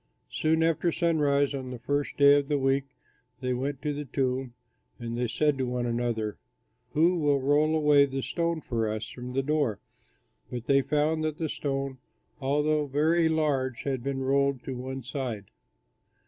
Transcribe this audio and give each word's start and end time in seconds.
Soon 0.31 0.63
after 0.63 0.91
sunrise 0.91 1.53
on 1.53 1.69
the 1.69 1.77
first 1.77 2.17
day 2.17 2.33
of 2.39 2.47
the 2.47 2.57
week 2.57 2.85
they 3.39 3.53
went 3.53 3.83
to 3.83 3.93
the 3.93 4.05
tomb, 4.05 4.55
and 4.97 5.15
they 5.15 5.27
said 5.27 5.59
to 5.59 5.67
one 5.67 5.85
another, 5.85 6.39
"Who 6.93 7.19
will 7.19 7.39
roll 7.39 7.75
away 7.75 8.05
the 8.05 8.23
stone 8.23 8.61
for 8.61 8.89
us 8.89 9.09
from 9.09 9.33
the 9.33 9.43
door?" 9.43 9.77
But 10.49 10.65
they 10.65 10.81
found 10.81 11.23
that 11.23 11.37
the 11.37 11.49
stone, 11.49 11.99
although 12.39 12.87
very 12.87 13.29
large, 13.29 13.83
had 13.83 14.01
been 14.03 14.23
rolled 14.23 14.63
to 14.63 14.73
one 14.75 15.03
side. 15.03 15.51